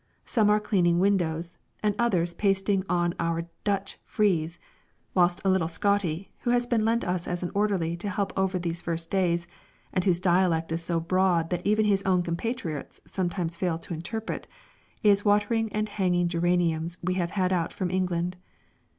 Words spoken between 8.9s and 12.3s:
days, and whose dialect is so broad that even his own